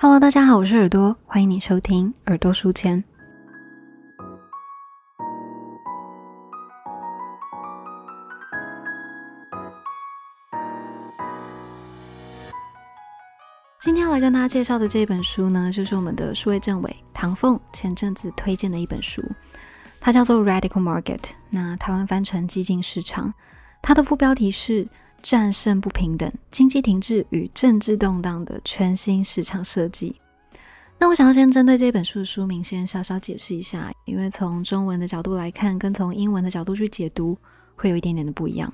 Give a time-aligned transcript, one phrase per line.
[0.00, 3.02] Hello，大家好，我是耳朵，欢迎你收听耳朵书签。
[13.80, 19.20] 今天要来跟大家介绍的这本书呢，就是我们的数位政委唐凤前阵子推荐的一本书，
[19.98, 21.18] 它叫做《Radical Market》，
[21.50, 23.34] 那台湾翻成激进市场。
[23.82, 24.86] 它的副标题是。
[25.22, 30.20] 战胜不平等、经济停滞与政治动荡的全新市场设计。
[30.98, 37.38] 那我想要先针对这本书的书名先稍稍解释一下，因为从中文的角度来看，跟从英文的角度去解读
[37.76, 38.72] 会有一点点的不一样。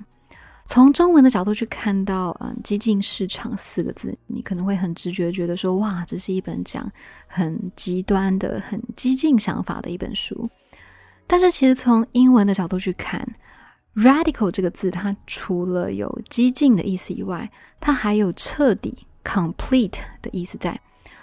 [0.67, 6.91] 从中文的角度去看到“嗯，激进市场”四个字，你可能会很直觉觉得说：“哇，这是一本讲
[7.27, 10.49] 很极端的、很激进想法的一本书。”
[11.29, 13.27] 但是其实从英文的角度去看
[13.97, 20.81] ，Radical 这个字，它除了有激进的意思以外，它还有彻底 （complete） 的意思在。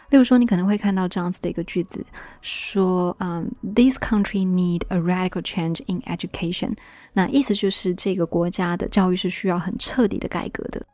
[0.09, 2.05] 例如说，你可能会看到这样子的一个句子，
[2.41, 6.73] 说：“嗯，this country need a radical change in education。”
[7.13, 10.85] 那意思就是这个国家的教育是需要很彻底的改革的。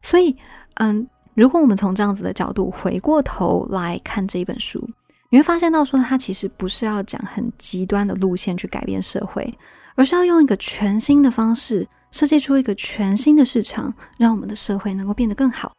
[0.00, 0.36] 所以，
[0.74, 4.88] 嗯，如果我们从这样子的角度回过头来看这一本书，
[5.30, 9.52] 你会发现到说，它其实不是要讲很极端的路线去改变社会。
[9.96, 15.72] 而是要用一个全新的方式设计出一个全新的市场，让我们的社会能够变得更好。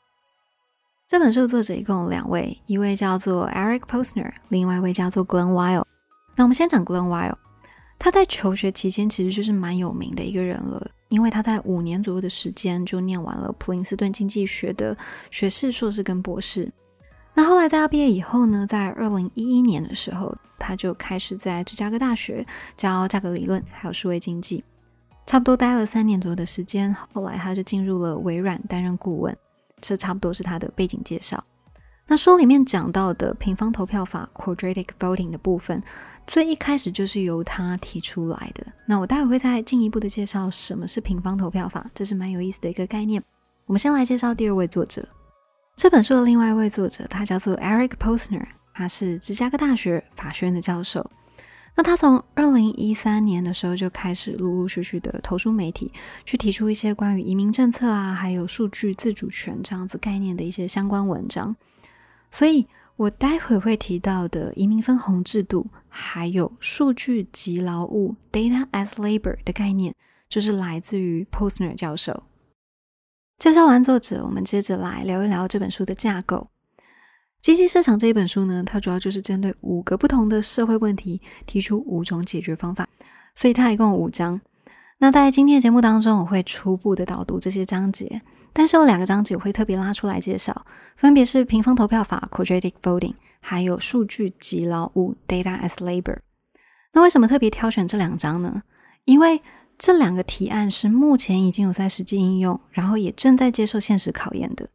[1.07, 5.85] 这本书的作者一共有两位，一位叫做 Eric Posner，另外一位叫做 Glen Weil。
[6.35, 7.33] 那我们先讲 Glenn Weil，
[7.97, 14.97] 他在求学期间其实就是蛮有名的一个人了，因为他在五年左右的时间就念完了普林斯顿经济学的
[15.31, 16.71] 学士、硕士跟博士。
[17.37, 22.43] 那后来在他毕业以后呢，在二零一一年的时候，他就开始在芝加哥大学
[22.75, 24.63] 教价格理论，还有数位经济，
[25.27, 26.91] 差不多待了三年左右的时间。
[27.13, 29.37] 后来他就进入了微软担任顾问，
[29.79, 31.43] 这差不多是他的背景介绍。
[32.07, 35.79] 那书里面讲到的平方投票法 （quadratic voting） 的部分，
[36.25, 38.65] 最一开始就是由他提出来的。
[38.87, 43.23] 那我待会会再进一步的介绍什么是平方投票法，这是蛮有意思的一个概念。
[43.67, 45.07] 我们先来介绍第二位作者。
[45.77, 51.11] 这本书的另外一位作者，他叫做 Eric Posner，他是芝加哥大学法学院的教授。
[51.75, 55.93] 那他从二零一三年的时候就开始陆陆续续的投书媒体，
[56.25, 61.55] 去提出一些关于移民政策啊，还有数据自主权这样子概念的一些相关文章。
[62.31, 62.65] 所以
[62.95, 69.93] 我待会会提到的移民分红制度，还有数据及劳务 （data as labor） 的概念，
[70.27, 72.23] 就是来自于 Posner 教授。
[73.37, 76.49] 介绍完作者，我们接着来聊一聊这本书的架构。
[77.39, 82.89] 《机器市场》这一本书呢，它主要就是针对五个不同的社会问题提出五种解决方法，
[83.35, 84.41] 所以它一共五章。
[84.97, 90.65] 那在今天的节目当中，我会初步的导读这些章节，但是有两个章节我会特别拉出来介绍，
[90.95, 96.17] 分别是平方投票法 （quadratic voting） 还有数据及劳务 （data as labor）。
[96.93, 98.63] 那为什么特别挑选这两章呢？
[99.05, 99.39] 因为
[99.77, 104.69] 这两个提案是目前已经有在实际应用，然后也正在接受现实考验的。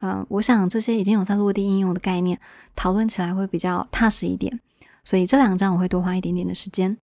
[0.00, 2.40] 嗯，我想这些已经有在落地应用的概念，
[2.74, 4.60] 讨论起来会比较踏实一点。
[5.04, 6.98] 所以这两章我会多花一点点的时间。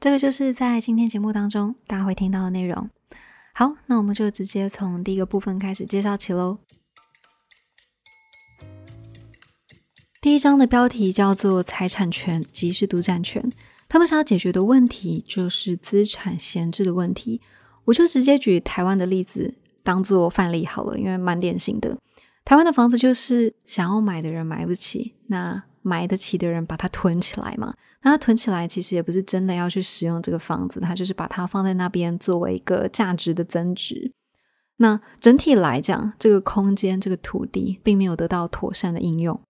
[0.00, 2.88] 这个就是在今天节目当中大家会听到的内容。
[3.54, 6.58] 好，那我们就直接从第一个部分开始介绍起喽。
[10.20, 13.52] 第一章的标题叫做“财产权即是独占权”。
[13.94, 17.40] 他们想要解决的问题就是资产闲置的问题。
[17.84, 21.96] 我就直接举台湾的例子当做范例好了，因为蛮典型的。
[22.44, 27.72] 台湾的房子就是想要买的人买不起，那买得起的人把它囤起来嘛。
[28.02, 34.10] 那他囤起来其实也不是真的要去使用这个房子，他就是把它放在那边作为一个价值的增值。
[34.78, 39.40] 那整体来讲，这个空间、这个土地并没有得到妥善的应用。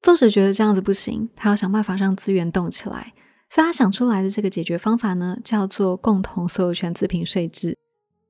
[0.00, 3.14] 作者觉得这样子不行，他要想办法让资源动起来。
[3.52, 7.76] 所以他想出来的这个解决方法呢，叫做共同所有权自评税制，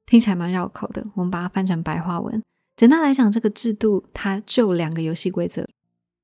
[0.07, 1.07] 听起来蛮绕口的。
[1.15, 2.43] 我们把它翻成白话文，
[2.75, 5.69] 简单来讲，这个制度它就两个游戏规则。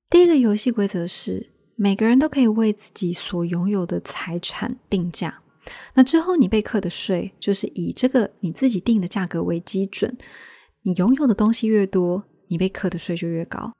[0.08, 5.42] 第一个游戏规则是每个人都可以为自己所拥有的财产定价，
[5.92, 10.16] 那之后你被课的税就是以这个你自己定的价格为基准，
[10.84, 13.74] 你拥有的东西越多，你被课的税就越高。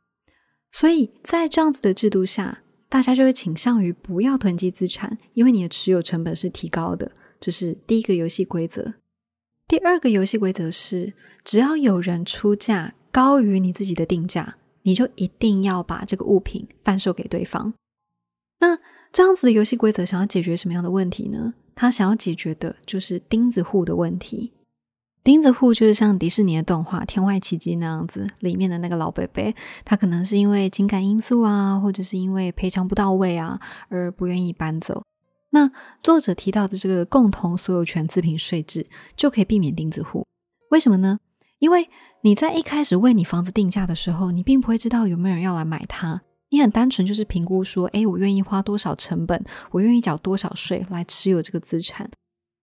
[0.70, 2.64] 所以在这样子的制度下。
[2.88, 7.12] 大家就会倾向于不要囤积资产，因为你的持有成本是提高的。
[7.40, 8.94] 这是第一个游戏规则。
[9.68, 17.74] 第二个游戏规则是，只要有人出价高于你自己的定价，你就一定要把这个物品贩售给对方。
[18.60, 18.78] 那
[19.12, 21.54] 这样子的游戏规则想要解决什么样的问题呢？
[21.74, 24.52] 他想要解决的就是钉子户的问题。
[25.26, 29.52] 钉子户就是像迪士尼的动画《天外奇迹》那样子，里面的那个老贝贝，
[29.84, 33.58] 他可能是因为情感因素啊，或者是因为赔偿不到位啊，
[33.88, 35.02] 而不愿意搬走。
[35.50, 35.68] 那
[36.00, 38.86] 作者提到的这个共同所有权自评税制，
[39.16, 40.24] 就可以避免钉子户。
[40.70, 41.18] 为什么呢？
[41.58, 41.88] 因为
[42.22, 52.08] 你在一开始为你房子定价的时候，你并不会知道有没有人要来买它，你很单纯就是评估说，诶，我愿意花多少成本，我愿意缴多少税来持有这个资产。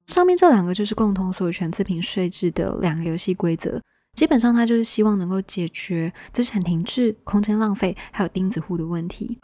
[0.08, 3.82] 上面这两个就是共同所有权自评税制的两个游戏规则，
[4.14, 9.40] 基本上它就是希望能够解决资产停滞、空间浪费还有钉子户的问题。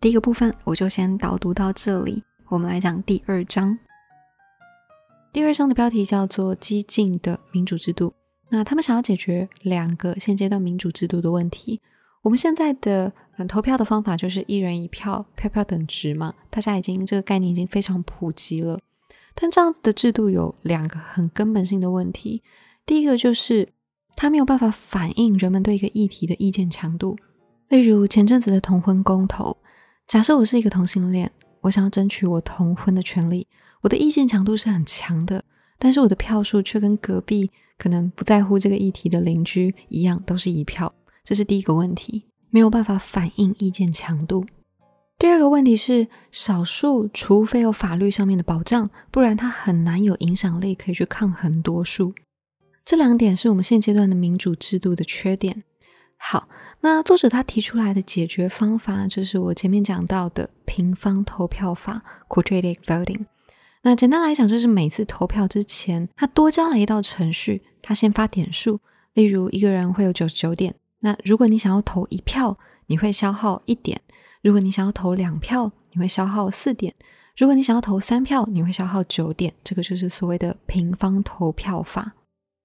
[0.00, 3.78] 第一个部分我就先导读到这里，我们来讲第二章。
[5.32, 8.14] 第二章的标题叫做“激进的民主制度”。
[8.50, 11.80] 那他们想要解决两个现阶段民主制度的问题。
[12.22, 18.78] 我们现在的嗯投票的方法就是一人一票，票票等值嘛，大家已经这个概念已经非常普及了。
[19.40, 22.42] 但这样子的制度有两个很根本性的问题。
[22.84, 23.68] 第一个就是
[24.16, 27.16] 它没有办法反映人们对一个议题的意见强度。
[27.68, 29.56] 例如前阵子的同婚公投，
[30.08, 31.30] 假设我是一个同性恋，
[31.60, 33.46] 我想要争取我同婚的权利，
[33.82, 35.44] 我的意见强度是很强的，
[35.78, 40.92] 但是我的票数却跟隔壁可能不在乎这个议题的邻居一样，都是一票。
[41.22, 44.44] 这是第一个问题，没有办法反映意见强度。
[45.18, 52.14] 第二个问题是，少数除非有法律上面的保障，不然它很难有影响力可以去抗衡多数。
[52.84, 55.64] 这两点是我们现阶段的民主制度的缺点。
[56.16, 56.48] 好，
[56.82, 63.26] 那作者他提出来的解决方法，就是我前面讲到的平方投票法 （quadratic voting）。
[63.82, 68.78] 那简单来讲，就是每次投票之前，他多加了一道程序，他先发点数。
[69.14, 72.56] 例如，一个人会有九十九点，那如果你想要投一票，
[72.86, 74.00] 你会消耗一点。
[74.48, 76.90] 如果你想要投两票，你会消耗四点；
[77.36, 79.52] 如果你想要投三票，你会消耗九点。
[79.62, 82.14] 这个就是所谓的平方投票法。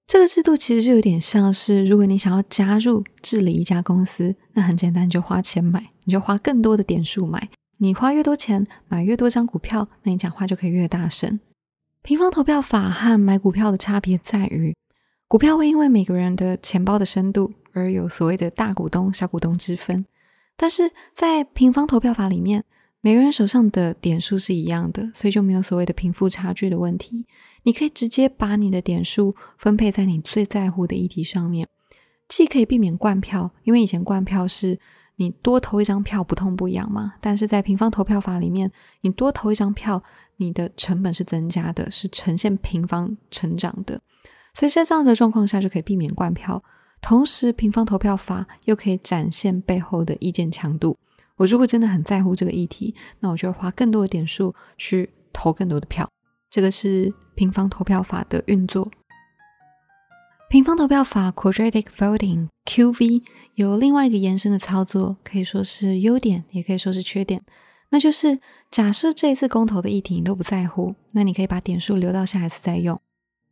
[0.06, 7.50] 这个制度其实就有点像是，如果你想要加入治理一家公司，那很简单，你就花钱买，你就花更多的点数买。
[7.76, 11.38] 你花越多钱买越多张股票，那你讲话就可以越大声。
[12.00, 14.74] 平方投票法和买股票的差别在于，
[15.28, 20.06] 股票会因为每个人的钱包的深度而有所谓的大股东、小股东之分。
[20.56, 22.64] 但是在平方投票法里面，
[23.00, 27.26] 每个人手上的点数是一样的，所以就没有所谓的贫富差距的问题。
[27.64, 31.66] 你可以直接把你的点数分配在你最在乎的议题上面，
[32.28, 34.78] 既可以避免灌票，因为以前灌票是
[35.16, 37.14] 你多投一张票不痛不痒嘛。
[37.20, 40.02] 但是在平方投票法里面，你多投一张票，
[40.36, 44.00] 你的成本是增加的，是呈现平方成长的。
[44.52, 46.62] 所以在这样的状况下，就可以避免灌票。
[47.06, 50.96] 同时，平方投票法又可以展现背后的意见强度。
[51.36, 56.08] 我如果真的很在乎这个议题，那我就会花更多的点数去投更多的票。
[56.48, 58.90] 这个是平方投票法的运作。
[60.48, 63.22] 平方投票法 （Quadratic Voting，QV）
[63.56, 67.42] 有另外一个延伸的操作，可以说是优点，也可以说是缺点。
[67.90, 68.40] 那就是
[68.70, 72.98] 假设这一次公投的议题你都不在乎，那你可以把点数留到下一次再用。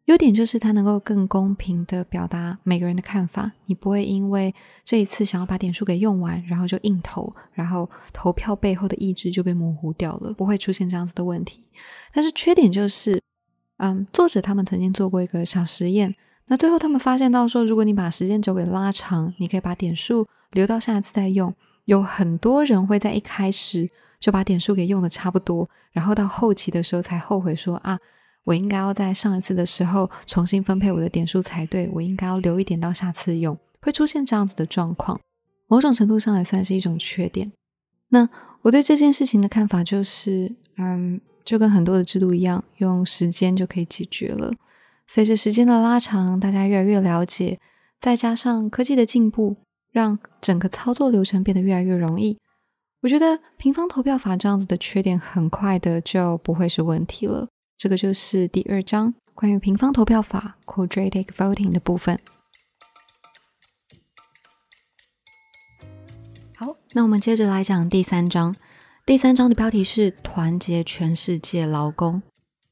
[0.06, 4.52] 优点就是它能够更公平的表达每个人的看法，你不会因为
[4.84, 11.64] 这一次想要把点数给用完，然后就硬投，然后投票背后的意志就被模糊掉了，不会出现这样子的问题。
[12.12, 13.22] 但是缺点就是，
[13.76, 16.12] 嗯，作者他们曾经做过一个小实验，
[16.48, 23.88] 那最后他们发现到说，如果你把时间轴给拉长，你可以把点数留到下次再用，有很多人会在一开始
[24.18, 27.96] 就把点数给用的差不多，然后到后期的时候才后悔说啊。
[28.44, 35.20] 我应该要在上一次的时候重新分配我的点数才对，我应该要留一点到下次用，会出现这样子的状况，
[35.68, 37.52] 某种程度上也算是一种缺点。
[38.08, 38.28] 那
[38.62, 44.52] 我对这件事情的看法就是，嗯，就跟很多的制度一样，用时间就可以解决了。
[45.06, 47.58] 随着时间的拉长，大家越来越了解，
[48.00, 49.56] 再加上科技的进步，
[49.90, 52.38] 让整个操作流程变得越来越容易。
[53.02, 57.48] 我觉得平方投票法这样子的缺点，很快的就不会是问题了。
[57.82, 62.16] 这个就是第二章关于平方投票法 （Quadratic Voting） 的部分。
[66.54, 68.54] 好，那我们接着来讲第三章。
[69.04, 72.22] 第三章的标题是“团结全世界劳工”。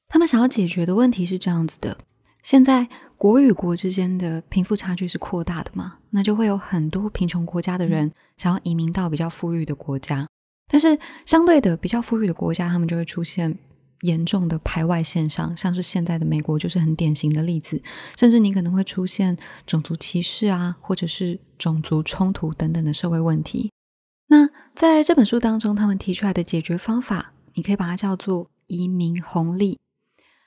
[0.07, 1.99] 他们想要解决的问题是这样子的：
[2.45, 5.99] 现在国与国之间的贫富差距是扩大的嘛？
[6.11, 10.29] 那就会有很多贫穷国家的人想要移民到比较富裕的国家，
[10.69, 13.59] 但是相对的，比较富裕的国家，他们就会出现。
[14.01, 17.83] 严重的排外现象，像是现在的美国就是很典型的例子，
[18.17, 23.71] 甚至你可能会出现种族歧视啊，或者是种族冲突等等的社会问题。
[24.29, 29.79] 那在这本书当中，他们提出来的解决方法，你可以把它叫做移民红利。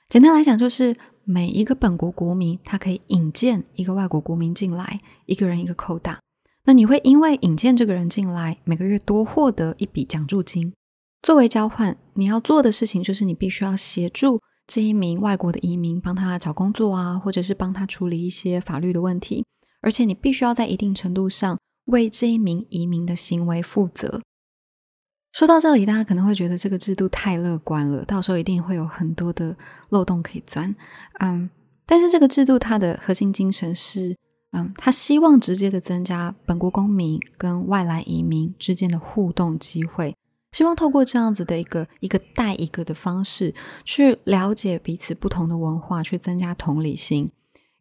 [0.08, 6.20] 简单来讲，就是每一个本国国民，他可以引荐一个外国国民进来，一个人一个扣打。
[6.64, 10.72] 那你会因为引荐这个人进来，每个月多获得一笔奖助金。
[11.24, 19.46] 作为交换，你要做的事情就是你必须要协助这一名外国的移民，帮他找工作啊，或者是帮他处理一些法律的问题。
[19.80, 24.20] 而且你必须要在一定程度上为这一名移民的行为负责。
[25.32, 29.56] 说到这里，大家可能会觉得这个制度太乐观了，到时候一定会有很多的
[29.88, 30.76] 漏洞可以钻。
[31.20, 31.48] 嗯，
[31.86, 34.14] 但是这个制度它的核心精神是。
[34.56, 40.14] 嗯，他希望直接的增加本国公民跟外来移民之间的互动机会，
[40.54, 43.52] 希望透过这样子的一个一个带一个的方式，
[43.84, 47.32] 去了解彼此不同的文化，去增加同理心。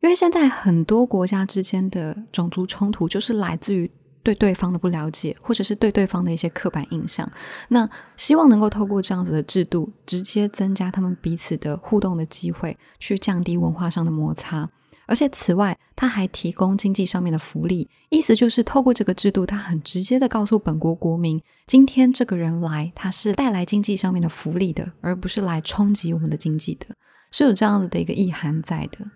[0.01, 3.89] 因为现在很多国家之间的种族冲突，就是来自于
[4.23, 7.31] 对对方的不了解，或者是对对方的一些刻板印象。
[7.67, 7.87] 那
[8.17, 14.67] 希望能够透过这样子的制度，直接增加他们彼此的互动的机会，去降低文化上的摩擦。
[15.07, 26.87] 而且此外，他还提供经济上面的福利，意思就是透过这个制度，他很直接的告诉本国国民，今天这个人来，他是带来经济上面的福利的，而不是来冲击我们的经济的，
[27.31, 29.11] 是有这样子的一个意涵在的。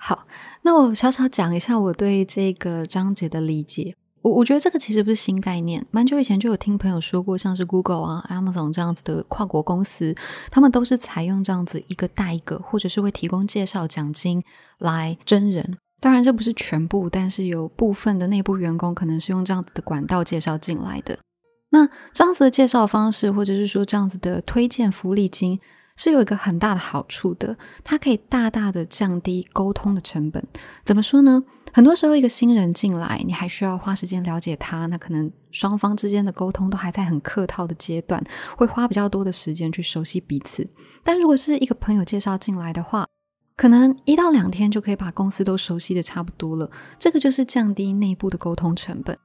[0.00, 0.26] 好，
[0.62, 3.96] 那我小小讲一下我对这个章节的理解。
[4.22, 10.14] 我我觉得这个其实不是新概念，蛮久以前就有听朋友说过，像是 Google 啊、Amazon 这样子的跨国公司，
[10.50, 14.42] 他们都是采用这样子一个带一个，或者是会提供介绍奖金
[14.78, 15.78] 来真人。
[16.00, 21.18] 当然这不是全部，但是有部分的内部员工可能是用这样子的管道介绍进来的。
[21.70, 25.60] 那这样子的介绍方式，或者是说这样子的推荐福利金。
[26.00, 30.46] 是有一个很大的好处的，它可以大大的降低沟通的成本。
[30.84, 31.42] 怎么说呢？
[31.72, 38.22] 很多时候，一个新人进来，你还需要花时间了解他，那可能双方之间的沟通都还在很客套的阶段，
[38.56, 40.68] 会花比较多的时间去熟悉彼此。
[41.02, 43.06] 但如果是一个朋友介绍进来的话，
[43.56, 46.70] 可能一到两天就可以把公司都熟悉的差不多了。
[46.98, 49.18] 这个就是降低内部的沟通成本。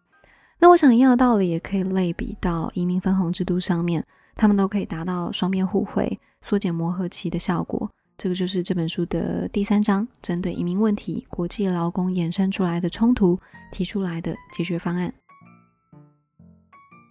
[0.59, 4.05] 那我想一样的道理也可以类比到移民分红制度上面。
[4.35, 7.91] 他们都可以达到双边互惠、缩减磨合期的效果。
[8.17, 13.39] 这个就是这本书的第三章，针对移民问题、国际劳工衍生出来的冲突
[13.72, 15.13] 提出来的解决方案。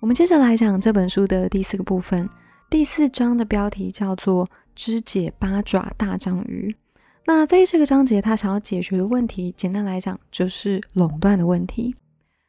[0.00, 2.28] 我们接着来讲这本书的第四个部分，
[2.71, 6.75] 第四章的标题叫做“肢解八爪大章鱼”。
[7.26, 11.94] 那在这个章节，他想要解决的问题，简单来讲就是垄断的问题。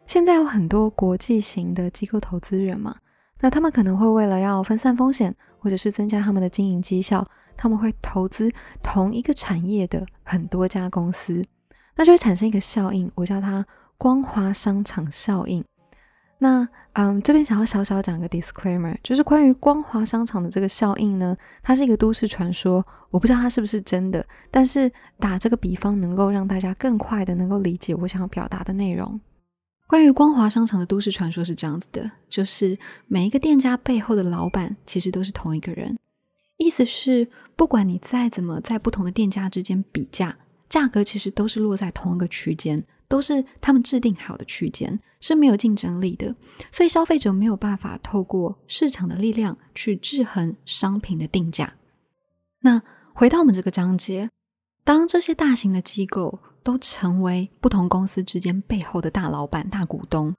[0.05, 2.95] 现在有很多国际型的机构投资人嘛。
[3.41, 7.23] 那他们可能会为了要分散风险，或者是增加他们的经营绩效，
[7.55, 11.43] 他们会投资同一个产业的很多家公司，
[11.95, 13.65] 那就会产生一个效应，我叫它
[13.97, 15.63] 光华商场效应。
[16.39, 29.21] 那嗯，这边想要小小讲个 disclaimer，就是关于光华商场的这个效应呢，它是一个都市传说，我不知道它是不是真的，但是打这个比方，能够让大家更快的能够理解我想要表达的内容。
[29.87, 35.97] 关于光华商场的都市传说是这样子的，就是每一个店家背后的老板其实都是同一个人，
[36.57, 40.37] 意思是不管你再怎么在不同的店家之间比价，
[40.69, 46.35] 价格其实都是落在同一个区间，都是他们制定好的区间，是没有竞争力的，
[46.71, 51.75] 所以消费者没有办法透过市场的力量去制衡商品的定价。
[52.61, 52.81] 那
[53.13, 54.29] 回到我们这个章节，
[54.83, 56.39] 当这些大型的机构。
[56.63, 60.33] 都成为不同公司之间背后的大老板、大股东。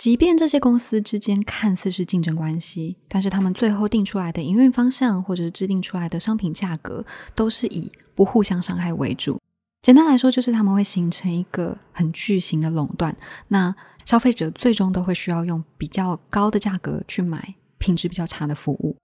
[0.00, 7.04] 即便这些公司之间看似是竞争关系，但是他们最后定出来的营运方向，或者是制定出来的商品价格，
[7.34, 9.38] 都是以不互相伤害为主。
[9.82, 13.14] 简单来说，就是他们会形成一个很巨型的垄断。
[13.48, 13.76] 那
[14.06, 18.96] 消费者最终都会需要用比较高的价格去买品质比较差的服务。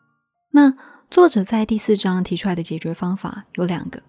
[0.53, 0.73] 那
[1.11, 4.03] 作者在第四章提出来的解决方法有两个。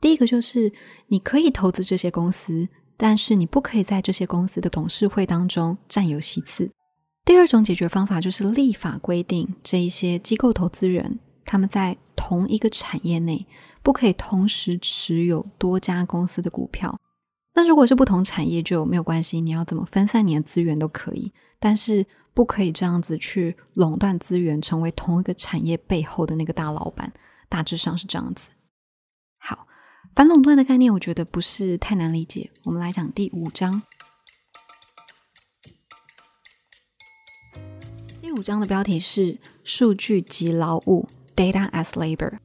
[0.00, 0.72] 第一个就是
[1.06, 6.70] 你可以投资这些公司，但是你不可以在这些公司的董事会当中占有席次。
[7.24, 13.46] 第二种解决方法就是立法规定，这一些机构投资人他们在同一个产业内
[13.82, 16.98] 不可以同时持有多家公司的股票。
[17.54, 27.12] 那如果是不同产业就没有关系，你要怎么分散你的资源都可以，但是不可以这样子去垄断资源，成为同一个产业背后的那个大老板。
[27.48, 28.50] 大致上是这样子。
[30.14, 32.48] 反垄断的概念，我觉得不是太难理解。
[32.62, 33.82] 我们来讲第五章。
[38.22, 42.38] 第五章的标题是“数据及劳务 ”（Data as Labor）。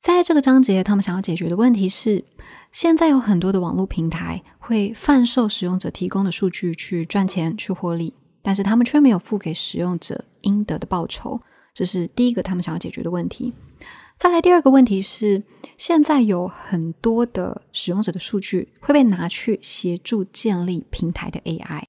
[0.00, 2.24] 在这个章节，他们想要解决的问题是：
[2.70, 11.40] 现在有很多的网络平台会贩售使用者提供的数据去赚钱、去获利，但是他们却没有付给使用者应得的报酬。
[11.74, 13.52] 这是第一个他们想要解决的问题。
[14.18, 15.42] 再来第二个问题是，
[15.76, 21.82] 现在有很多的使用者的数据会被拿去协助建立平台的 AI，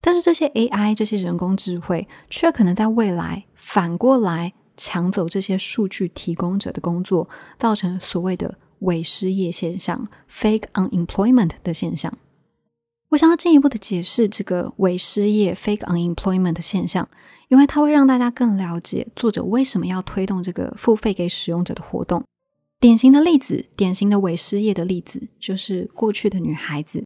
[0.00, 12.12] 但是这些 AI 这些人工智慧却可能在未来反过来抢走这些数据提供者的工作，造成所谓的伪失业现象 （fake unemployment） 的现象。
[13.10, 17.08] 我想要进一步的解释这个伪失业 （fake unemployment） 的现象。
[17.50, 22.24] 因为它会让大家更了解作者为什么要推动这个付费给使用者的活动。
[22.78, 27.04] 典型的例子，典型的伪失业的例子，就是过去的女孩子。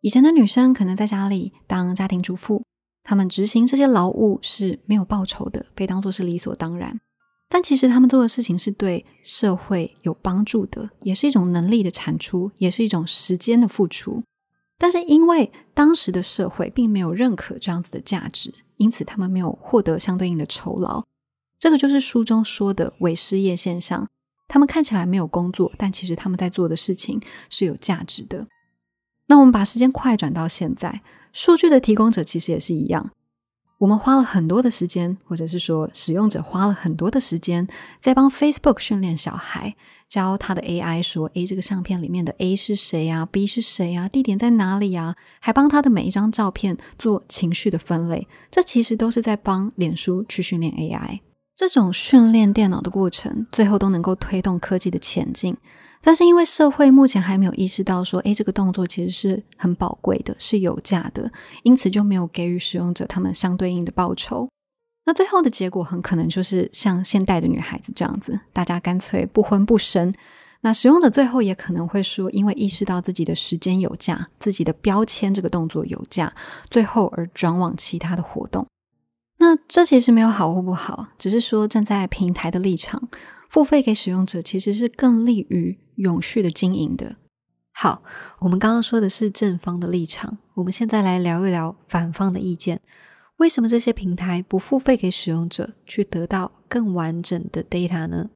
[0.00, 2.62] 以前的女生可能在家里当家庭主妇，
[3.02, 7.00] 她们执行这些劳务是没有报酬的，被当作是理所当然。
[7.48, 14.22] 但其实她们做的事情是对社会有帮助的，也是一种能力的产出，也是一种时间的付出。
[14.78, 18.54] 但是因为当时的社会并没有认可这样子的价值。
[18.76, 21.04] 因此，他们没有获得相对应的酬劳，
[21.58, 24.08] 这个就是书中说的伪失业现象。
[24.46, 28.46] 他们看起来没有工作，但其实他们在做的事情是有价值的。
[29.26, 31.02] 那我们把时间快转到现在，
[31.32, 33.10] 数据的提供者其实也是一样。
[33.78, 37.66] 我们花了很多的时间，或者是说使用者花了很多的时间，
[38.00, 39.74] 在帮 Facebook 训练小孩，
[40.08, 44.08] 教他的 AI 说：“诶，这个相片里面的 A 是谁呀？B 是谁呀？
[44.08, 48.28] 地点在哪里呀？”还帮他的每一张照片做情绪的分类。
[48.50, 51.20] 这其实都是在帮脸书去训练 AI。
[51.56, 55.56] 这种训练电脑的过程，最后都能够推动科技的前进。
[56.04, 61.32] 但是因为社会目前还没有意识到说，诶，这个动作其实是很宝贵的，是有价的，
[61.62, 64.48] 因此就没有给予使用者他们相对应的报酬。
[65.06, 70.14] 那最后的结果很可能就是像现代的女孩子这样子，大家干脆不婚不生。
[70.60, 76.34] 那使用者最后也可能会说，因为意识到自己的时间有价，自己的标签这个动作有价，
[76.70, 78.66] 最后而转往其他的活动。
[79.38, 83.08] 那这其实没有好或不好，只是说站在平台的立场。
[83.50, 87.16] 付费给使用者其实是更利于永续的经营的。
[87.72, 88.02] 好，
[88.40, 92.80] 我们刚刚说的是正方的立场，我们现在来聊一聊反方的意见。
[93.38, 98.30] 为什么这些平台不付费给使用者，去得到更完整的 data 呢？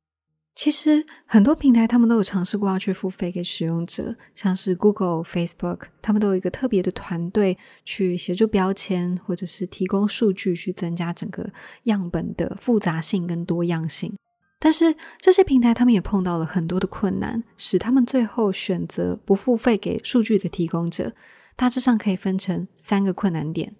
[0.57, 11.49] 其实很多平台他们都有尝试过要去付费给使用者，像是 Google、Facebook，他们都有一个特别的团队去协助标签，或者是提供数据，去增加整个
[11.85, 14.17] 样本的复杂性跟多样性。
[14.61, 21.13] 但是这些平台他们也碰到了很多的困难，使他们最后选择不付费给数据的提供者。
[21.55, 23.75] 大致上可以分成三个困难点。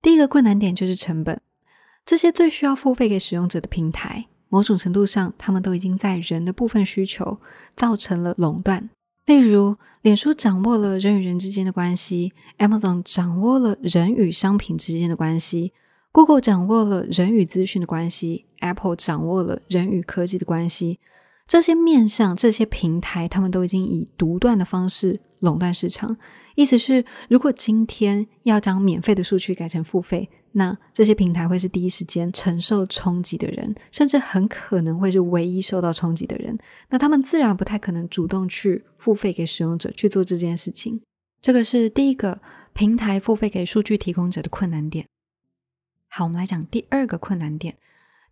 [0.00, 1.40] 第一个困难点就是成本。
[2.04, 7.40] 这些最需要付费给使用者的平台，某种程度上，他们都已经在人的部分需求
[7.74, 8.88] 造成了垄断。
[9.24, 15.72] 例如，脸书掌握了人与人之间的关系，Amazon 掌握了人与商品之间的关系。
[16.16, 20.98] Google 掌握了人与资讯的关系，Apple 掌握了人与科技的关系。
[21.46, 26.16] 这些面向、这些平台，他们都已经以独断的方式垄断市场。
[26.54, 36.58] 意思是，如果今天要将免费的数据改成付费，那这些平台会是第一时间承受冲击的人，甚至很可能会是唯一受到冲击的人。
[36.88, 41.02] 那他们自然不太可能主动去付费给使用者去做这件事情。
[41.42, 42.40] 这个是第一个
[42.72, 45.04] 平台付费给数据提供者的困难点。
[46.16, 47.76] 好，我们来讲第二个困难点。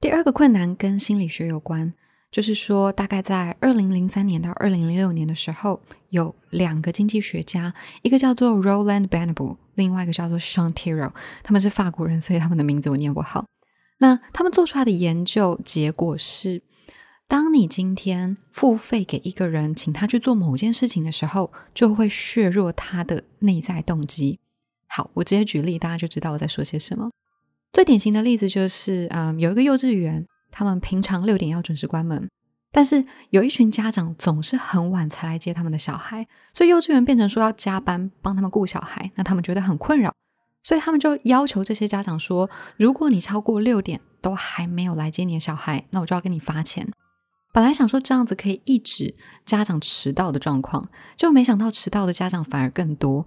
[0.00, 1.92] 第二个困难跟心理学有关，
[2.32, 13.44] 就是说，大概在二零零三年到二零零六年的时候，有两个经济学家，一个叫做 Roland b a n a b l 另外一个叫做 Sean Tiro，他们是法国人，所以他们的名字我念不好。
[13.98, 16.62] 那他们做出来的研究结果是，
[17.28, 24.38] 当你今天付费给一个人，请他去做某件事情的时候，就会削弱他的内在动机。
[24.86, 27.10] 好，我直接举例，大家就知道我在说些什么。
[27.74, 32.30] 最典型的例子就是，嗯，有一个幼稚园，他们平常六点要准时关门，
[32.70, 40.14] 但是有一群家长总是很晚才来接他们的小孩，所以幼稚园变成说要加班帮他们顾小孩，那他们觉得很困扰，
[40.62, 46.88] 所以他们就要求这些家长说，如果你超过六点都还没有来接你的小孩，那我就要跟你罚钱。
[47.52, 53.26] 本来想说这样子可以抑制家长迟到的状况，就没想到迟到的家长反而更多，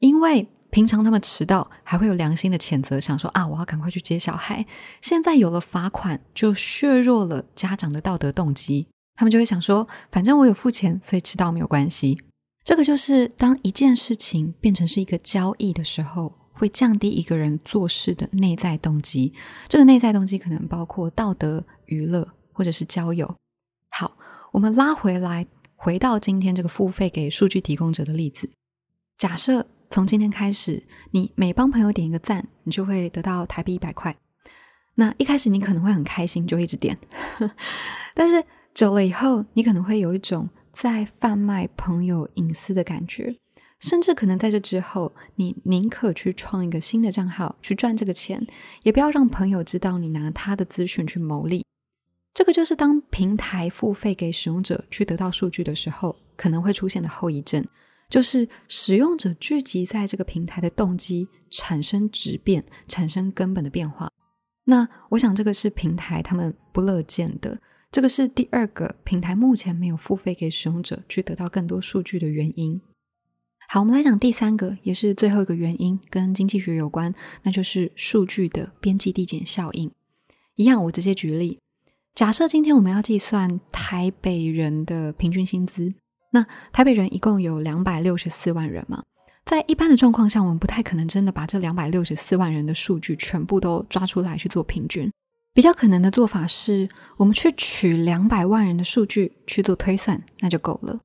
[0.00, 0.48] 因为。
[0.70, 4.66] 平常他们迟到还会有良心的谴责，想说啊，我要赶快去接小孩。
[5.00, 8.88] 现在有了罚款，就削弱了家长的道德动机。
[9.14, 12.18] 他们就会想说，反正我有付钱，所以迟到没有关系。
[12.64, 19.32] 这个就是当一件事情变成是一个交易的时候，会降低一个人做事的内在动机。
[19.68, 23.36] 这个内在动机可能包括道德、娱乐或者是交友。
[23.90, 24.18] 好，
[24.52, 28.50] 我们拉回来，回到今天这个付费给数据提供者的例子，
[29.16, 29.68] 假设。
[29.90, 34.16] 从今天开始，你每帮朋友点一个赞，你就会得到台币一百块。
[34.96, 36.98] 那一开始你可能会很开心，就一直点。
[38.14, 38.44] 但是
[38.74, 43.36] 久了以后，你可能会有一种在贩卖朋友隐私的感觉，
[43.80, 48.46] 甚至可能在这之后，你宁可去创一个新的账号去赚这个钱，
[48.82, 51.64] 也不要让朋友知道你拿他的资讯去牟利。
[52.32, 57.66] 这个就是当平台付费给使用者去得到数据的时候，可能会出现的后遗症，
[58.08, 64.10] 就是使用者聚集在这个平台的动机产生质变，产生根本的变化。
[64.64, 67.60] 那我想这个是平台他们不乐见的。
[67.90, 72.80] 这个是第二个平台目前没有付费给使用者去得到更多数据的原因。
[73.68, 79.90] 好，我们来讲第三个，也是最后一个原因，跟经济学有关，那就是数据的边际递减效应。
[80.56, 81.58] 一样，我直接举例。
[82.14, 85.94] 假设今天我们要计算台北人的平均薪资，
[86.30, 89.04] 那台北人一共有两百六十四万人嘛，
[89.44, 95.10] 在一般的状况下，我们不太可能真的把这两百六十四万人的数据全部都抓出来去做平均。
[95.54, 101.00] 比较可能的做法是，我们去取两百万人的数据去做推算，那就够了。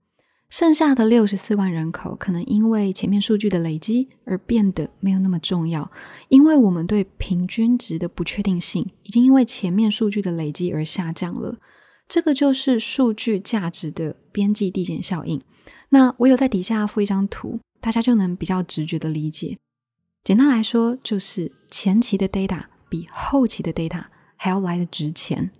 [0.50, 5.90] 剩下的六十四万人口，可能因为前面数据的累积而变得没有那么重要，
[6.28, 11.56] 因为我们对平均值的不确定性已经因为前面数据的累积而下降了。
[12.12, 15.42] 这个就是数据价值的边际递减效应。
[15.92, 19.58] 那我有在底下附一张图，大家就能比较直觉的理解。
[20.22, 24.04] 简单来说，就是前期的 data 比后期的 data
[24.36, 25.52] 还要来的值钱。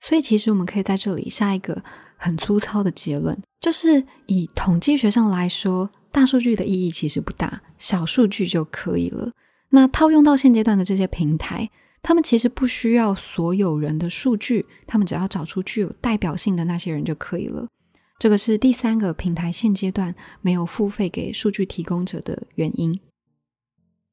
[0.00, 1.84] 所以，其实我们可以在这里下一个
[2.16, 3.38] 很粗糙的结论。
[3.60, 9.30] 就是以统计学上来说，大数据的意义其实不大，小数据就可以了。
[9.68, 11.70] 那套用到现阶段的这些平台，
[12.02, 17.68] 他们其实不需要所有人的数据，他们只要找出具有代表性的那些人就可以了。
[18.18, 22.98] 这个是第三个平台现阶段没有付费给数据提供者的原因。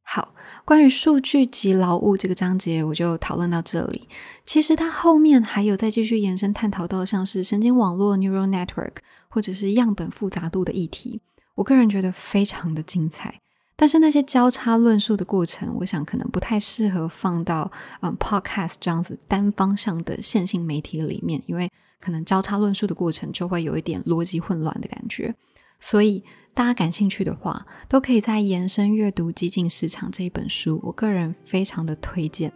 [0.03, 4.07] 好，关于数据及劳务这个章节，我就讨论到这里。
[4.45, 8.93] 其实它后面还有再继续延伸探讨到像是神经网络 （neural network）
[9.27, 11.21] 或者是样本复杂度的议题，
[11.55, 13.41] 我个人觉得非常的精彩。
[13.77, 25.33] 但是那些交叉论述的过程，我想可能不太适合放到嗯 podcast 这样子单方向的线性媒体里面，因为可能交叉论述的过程就会有一点逻辑混乱的感觉，
[25.79, 26.23] 所以。
[26.57, 32.51] 大家感兴趣的话，都可以在延伸阅读《激进市场》这一本书，我个人非常的推荐。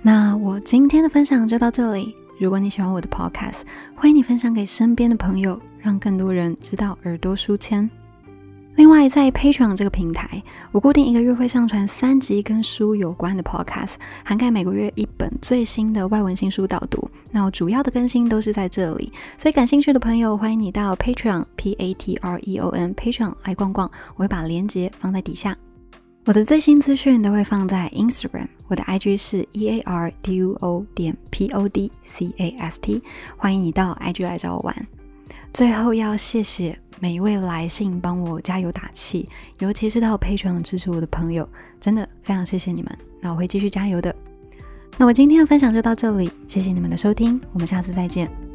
[0.00, 2.14] 那我今天的分享就到这里。
[2.40, 3.64] 如果你喜欢我的 Podcast，
[3.94, 7.90] 欢迎你分享给身边的朋友，让更多人知道耳朵书签。
[8.76, 17.10] 另外，在 Patreon 这个平台，我固定一个月会上传三集跟书有关的 podcast，涵盖每个月一本最新的外文新书导读。
[17.30, 23.90] 那我主要的更新都是在这里，所以感兴趣的朋友，欢迎你到 Patreon P A T R E O N Patreon 来逛逛。
[24.14, 25.56] 我会把链接放在底下。
[26.26, 32.50] 我的最新资讯都会放在 Instagram，我的 IG 是 E A R D U O 点 P O D C A
[32.58, 33.02] S T，
[33.38, 34.86] 欢迎你到 IG 来找我玩。
[35.52, 36.78] 最后要谢谢。
[36.98, 41.46] 每一位来信帮我加油打气，尤其是到 Patreon 支持我的朋友，
[41.78, 42.98] 真的非常谢谢你们。
[43.20, 44.14] 那我会继续加油的。
[44.96, 48.45] 那我今天的分享就到这里，谢谢你们的收听，我们下次再见。